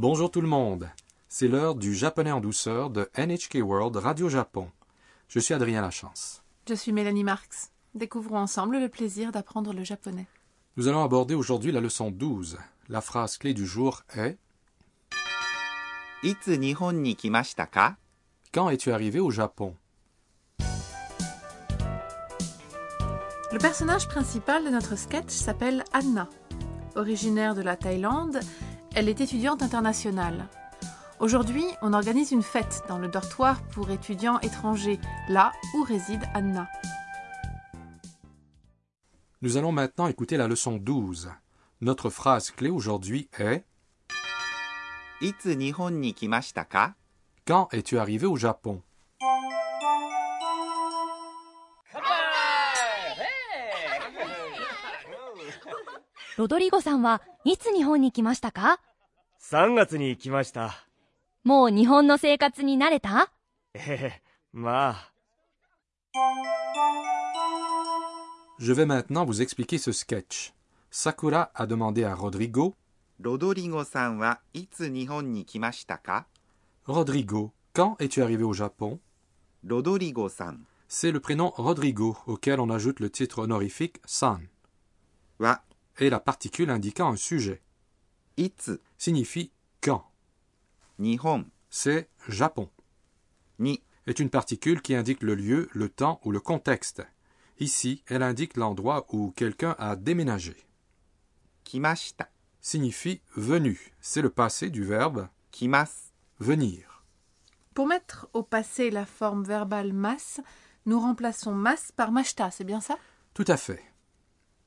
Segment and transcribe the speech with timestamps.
[0.00, 0.88] Bonjour tout le monde.
[1.28, 4.70] C'est l'heure du japonais en douceur de NHK World Radio Japon.
[5.26, 6.44] Je suis Adrien Lachance.
[6.68, 7.72] Je suis Mélanie Marx.
[7.96, 10.28] Découvrons ensemble le plaisir d'apprendre le japonais.
[10.76, 12.58] Nous allons aborder aujourd'hui la leçon 12.
[12.88, 14.38] La phrase clé du jour est
[18.52, 19.74] Quand es-tu arrivé au Japon?
[23.50, 26.28] Le personnage principal de notre sketch s'appelle Anna.
[26.94, 28.38] Originaire de la Thaïlande,
[28.98, 30.48] elle est étudiante internationale.
[31.20, 34.98] Aujourd'hui, on organise une fête dans le dortoir pour étudiants étrangers,
[35.28, 36.66] là où réside Anna.
[39.40, 41.30] Nous allons maintenant écouter la leçon 12.
[41.80, 43.62] Notre phrase clé aujourd'hui est
[47.46, 48.82] Quand es-tu arrivé au Japon?
[56.36, 58.76] Rodrigo-san wa itsu Nihon ni kimashita ka?
[59.47, 60.87] 3月に来ました。
[61.43, 63.31] もう日本の生活に慣れた
[63.73, 64.21] ええ、
[64.53, 65.13] まあ、
[68.59, 70.53] Je vais maintenant vous expliquer ce sketch.
[70.89, 72.75] Sakura a demandé à Rodrigo
[73.19, 76.27] ロドリゴさんはいつ日本に来ましたか
[76.87, 78.99] Rodrigo, quand es-tu arrivé au Japon
[79.63, 84.47] ロドリゴさん C'est le prénom Rodrigo auquel on ajoute le titre honorifique san
[85.39, 85.61] は
[85.99, 87.61] et la particule indiquant un sujet.
[88.37, 90.04] いつ signifie quand.
[90.98, 92.70] Nihon, c'est Japon.
[93.58, 97.02] Ni est une particule qui indique le lieu, le temps ou le contexte.
[97.60, 100.56] Ici, elle indique l'endroit où quelqu'un a déménagé.
[101.64, 102.28] Kimashita
[102.60, 103.92] signifie venu.
[104.00, 107.04] C'est le passé du verbe kimas venir.
[107.74, 110.40] Pour mettre au passé la forme verbale mas,
[110.86, 112.96] nous remplaçons mas par mashta, c'est bien ça?
[113.34, 113.84] Tout à fait.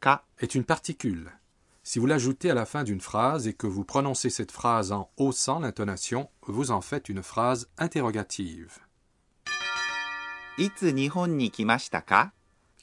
[0.00, 1.30] Ka est une particule.
[1.86, 5.10] Si vous l'ajoutez à la fin d'une phrase et que vous prononcez cette phrase en
[5.18, 8.78] haussant l'intonation, vous en faites une phrase interrogative.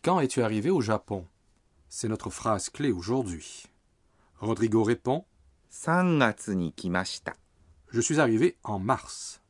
[0.04, 1.26] Quand es-tu arrivé au Japon?
[1.90, 3.64] C'est notre phrase clé aujourd'hui.
[4.40, 5.26] Rodrigo répond
[7.90, 9.42] Je suis arrivé en mars.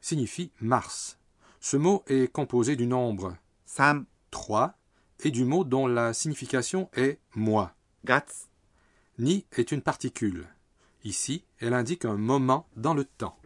[0.00, 1.16] Signifie mars.
[1.60, 3.36] Ce mot est composé du nombre
[4.32, 4.74] 3
[5.20, 7.72] et du mot dont la signification est moi.
[8.04, 8.48] Gatz.
[9.18, 10.46] Ni est une particule.
[11.04, 13.38] Ici, elle indique un moment dans le temps.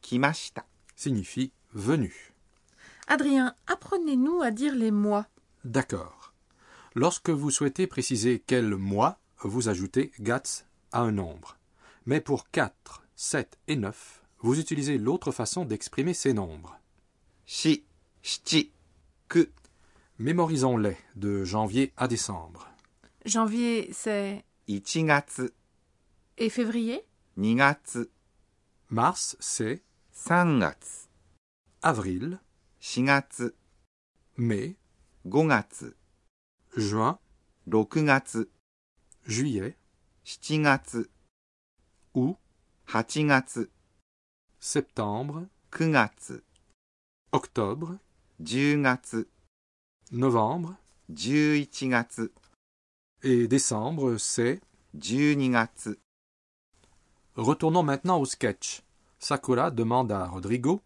[0.00, 0.64] Kimashita
[0.96, 2.32] signifie venu.
[3.06, 5.26] Adrien, apprenez-nous à dire les mois.
[5.64, 6.32] D'accord.
[6.94, 11.56] Lorsque vous souhaitez préciser quel mois, vous ajoutez Gats à un nombre.
[12.06, 16.78] Mais pour 4, 7 et 9, vous utilisez l'autre façon d'exprimer ces nombres.
[17.44, 17.84] Shi,
[18.22, 18.72] shti,
[19.28, 19.50] ku.
[20.18, 22.68] Mémorisons-les de janvier à décembre.
[23.25, 24.43] Janvier, c'est...
[24.67, 25.53] 1月、
[26.37, 27.03] Et février
[27.37, 28.09] 2月、
[28.89, 31.07] Mars, c'est 3月、
[31.83, 32.39] avril,
[32.79, 33.53] 4月、
[34.37, 34.75] mai,
[35.25, 35.95] 5月、
[36.75, 37.19] juin,
[37.67, 38.49] 6月、
[39.27, 39.77] juillet,
[40.23, 41.09] 7月、
[42.15, 42.37] août,
[42.87, 43.69] 8月、
[44.59, 46.43] septembre, 9月、
[47.31, 47.97] octobre,
[48.39, 49.27] 10月、
[50.11, 50.75] novembre
[51.09, 52.31] 11月、
[53.22, 54.60] et décembre, c'est
[57.34, 58.82] Retournons maintenant au sketch.
[59.18, 60.80] Sakura demande à Rodrigo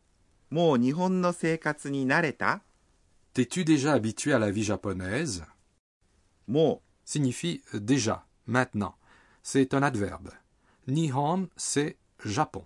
[3.32, 5.44] T'es-tu déjà habitué à la vie japonaise?
[6.48, 8.96] Mo signifie déjà, maintenant.
[9.42, 10.30] C'est un adverbe.
[10.88, 12.64] Nihon, c'est Japon.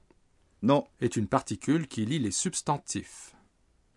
[0.63, 3.35] Non est une particule qui lie les substantifs.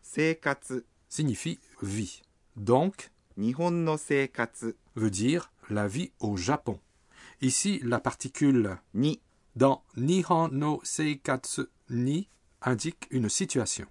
[0.02, 2.22] Seikatsu signifie vie.
[2.58, 6.80] Donc, Nihon no seikatsu veut dire la vie au Japon.
[7.42, 9.22] Ici, la particule ni
[9.56, 12.30] dans Nihon no Seikatsu ni
[12.62, 13.88] indique une situation.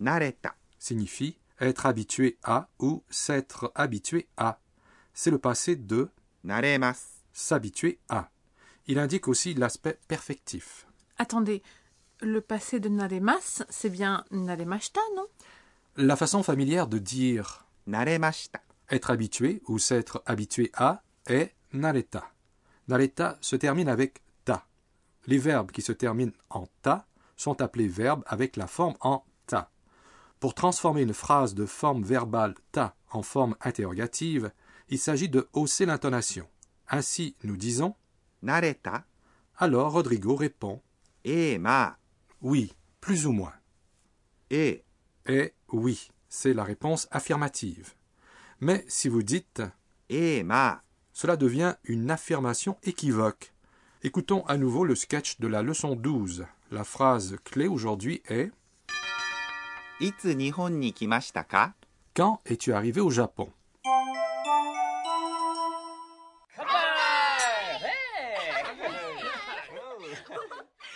[0.00, 4.60] Nareta signifie être habitué à ou s'être habitué à.
[5.12, 6.08] C'est le passé de
[6.44, 8.30] naremas s'habituer à.
[8.86, 10.86] Il indique aussi l'aspect perfectif.
[11.18, 11.62] Attendez,
[12.20, 15.26] le passé de naremas, c'est bien naremashita, non?
[15.96, 18.60] La façon familière de dire naremashita,
[18.90, 22.30] être habitué ou s'être habitué à, est nareta.
[22.88, 24.66] Nareta se termine avec ta.
[25.26, 29.70] Les verbes qui se terminent en ta sont appelés verbes avec la forme en ta.
[30.40, 34.50] Pour transformer une phrase de forme verbale ta en forme interrogative,
[34.88, 36.48] il s'agit de hausser l'intonation.
[36.88, 37.94] Ainsi, nous disons
[38.42, 39.04] Nareta.
[39.56, 40.80] Alors Rodrigo répond
[41.24, 41.98] Eh ma.
[42.40, 43.54] Oui, plus ou moins.
[44.50, 44.84] Eh.
[45.26, 47.94] Eh oui, c'est la réponse affirmative.
[48.60, 49.62] Mais si vous dites
[50.08, 50.82] Eh ma,
[51.17, 53.53] cela devient une affirmation équivoque.
[54.03, 56.45] Écoutons à nouveau le sketch de la leçon 12.
[56.71, 58.51] La phrase clé aujourd'hui est
[59.99, 61.75] いつ日本に来ましたか
[62.15, 63.49] Quand es-tu arrivé au Japon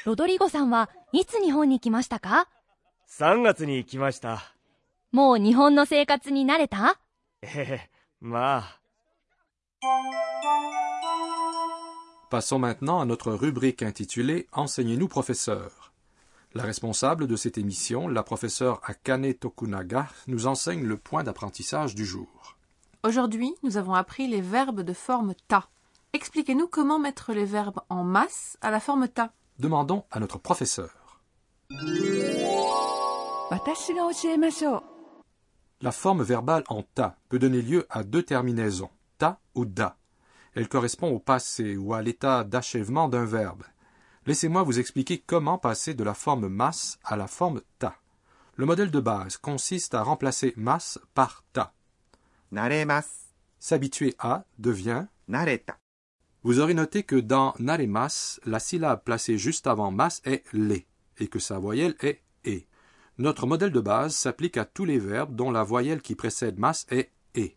[0.03, 2.47] ロドリゴさんはいつ日本に来ましたか
[3.09, 4.53] 3月に来ました。
[5.11, 6.99] もう日本の生活に慣れた
[7.41, 7.89] ええ、
[8.21, 8.79] まあ。
[12.30, 15.92] Passons maintenant à notre rubrique intitulée Enseignez-nous, professeur.
[16.54, 22.04] La responsable de cette émission, la professeure Akane Tokunaga, nous enseigne le point d'apprentissage du
[22.04, 22.56] jour.
[23.02, 25.68] Aujourd'hui, nous avons appris les verbes de forme ta.
[26.12, 29.32] Expliquez-nous comment mettre les verbes en masse à la forme ta.
[29.58, 31.20] Demandons à notre professeur.
[35.80, 38.90] La forme verbale en ta peut donner lieu à deux terminaisons
[39.54, 39.96] ou da.
[40.54, 43.62] Elle correspond au passé ou à l'état d'achèvement d'un verbe.
[44.26, 47.96] Laissez-moi vous expliquer comment passer de la forme masse à la forme ta.
[48.56, 51.74] Le modèle de base consiste à remplacer masse par ta.
[52.50, 53.28] Naremas.
[53.58, 55.78] S'habituer à devient nareta.
[56.42, 60.88] Vous aurez noté que dans naremas, la syllabe placée juste avant mas est lé
[61.18, 62.62] et que sa voyelle est e.
[63.18, 66.86] Notre modèle de base s'applique à tous les verbes dont la voyelle qui précède mas
[66.90, 67.50] est e.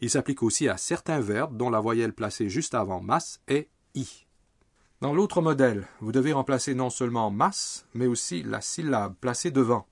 [0.00, 4.26] Il s'applique aussi à certains verbes dont la voyelle placée juste avant masse est i.
[5.00, 9.86] Dans l'autre modèle, vous devez remplacer non seulement masse, mais aussi la syllabe placée devant.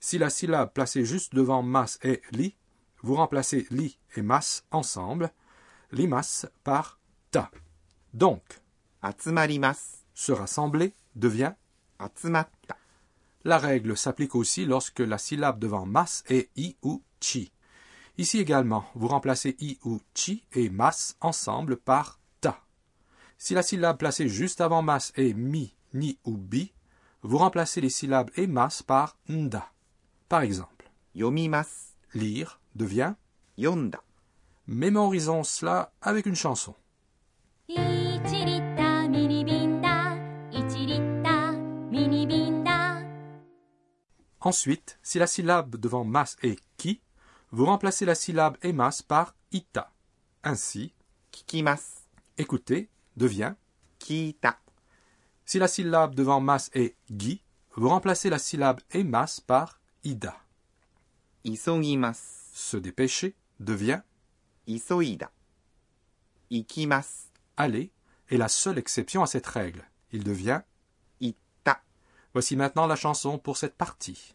[0.00, 2.56] Si la syllabe placée juste devant masse est li,
[3.02, 5.32] vous remplacez li et masse ensemble,
[5.92, 6.98] limas par
[7.30, 7.50] ta.
[8.14, 8.60] Donc,
[10.14, 11.52] se rassembler devient
[11.98, 12.76] atsumatta.
[13.44, 17.52] La règle s'applique aussi lorsque la syllabe devant mas est i ou chi.
[18.18, 22.60] Ici également, vous remplacez i ou chi et mas ensemble par ta.
[23.38, 26.72] Si la syllabe placée juste avant mas est mi, ni ou bi,
[27.22, 29.70] vous remplacez les syllabes et mas par nda.
[30.28, 33.14] Par exemple, yomimas lire devient
[33.56, 34.02] yonda.
[34.66, 36.74] Mémorisons cela avec une chanson.
[44.40, 47.00] Ensuite, si la syllabe devant mas est ki,
[47.50, 49.90] vous remplacez la syllabe emas par ita.
[50.42, 50.92] Ainsi,
[51.30, 52.02] kikimas,
[52.36, 53.54] écoutez, devient
[53.98, 54.58] kita.
[55.44, 57.42] Si la syllabe devant mas est gi,
[57.74, 60.36] vous remplacez la syllabe emas par ida.
[61.44, 64.02] Isogimas, se dépêcher, devient
[64.66, 65.30] isoida.
[66.50, 67.90] Ikimas, aller,
[68.28, 69.84] est la seule exception à cette règle.
[70.12, 70.60] Il devient
[71.20, 71.82] Ita.
[72.32, 74.34] Voici maintenant la chanson pour cette partie.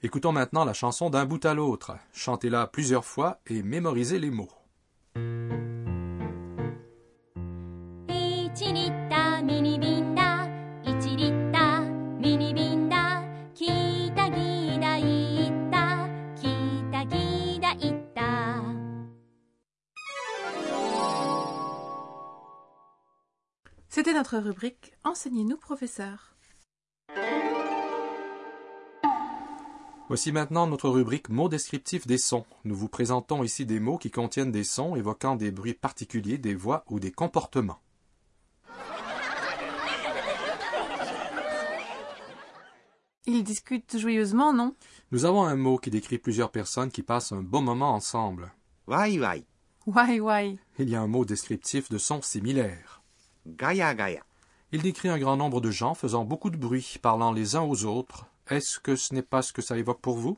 [0.00, 1.96] Écoutons maintenant la chanson d'un bout à l'autre.
[2.12, 4.48] Chantez-la plusieurs fois et mémorisez les mots.
[23.88, 26.37] C'était notre rubrique Enseignez-nous, professeur.
[30.08, 32.46] Voici maintenant notre rubrique mots descriptifs des sons.
[32.64, 36.54] Nous vous présentons ici des mots qui contiennent des sons évoquant des bruits particuliers, des
[36.54, 37.82] voix ou des comportements.
[43.26, 44.74] Ils discutent joyeusement, non?
[45.12, 48.50] Nous avons un mot qui décrit plusieurs personnes qui passent un bon moment ensemble.
[48.86, 49.44] Wai wai.
[49.86, 50.58] Wai wai.
[50.78, 53.02] Il y a un mot descriptif de sons similaires.
[53.46, 54.22] Gaya gaya.
[54.72, 57.84] Il décrit un grand nombre de gens faisant beaucoup de bruit, parlant les uns aux
[57.84, 60.37] autres, Est-ce que ce n'est pas ce que ça évoque pour vous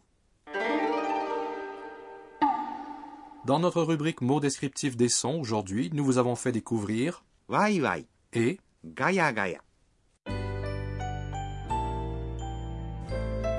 [3.45, 8.07] Dans notre rubrique mots descriptifs des sons, aujourd'hui, nous vous avons fait découvrir ワイワイ。
[8.33, 8.59] et
[8.95, 9.59] ガヤガヤ。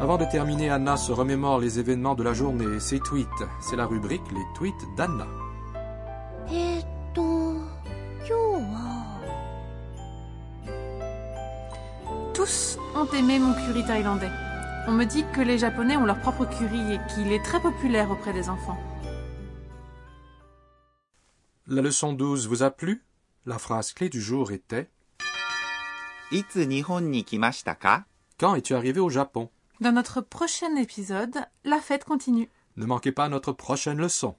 [0.00, 3.26] Avant de terminer, Anna se remémore les événements de la journée et ses tweets.
[3.61, 5.26] C'est la rubrique Les tweets d'Anna.
[6.49, 8.33] えーっと今日
[8.73, 8.90] は
[12.34, 14.32] Tous ont aimé mon curry thaïlandais.
[14.88, 18.10] On me dit que les Japonais ont leur propre curry et qu'il est très populaire
[18.10, 18.80] auprès des enfants.
[21.68, 23.04] La leçon 12 vous a plu?
[23.46, 24.90] La phrase clé du jour était
[28.40, 29.50] Quand es-tu arrivé au Japon?
[29.82, 32.50] Dans notre prochain épisode, la fête continue.
[32.78, 34.36] Ne manquez pas notre prochaine leçon.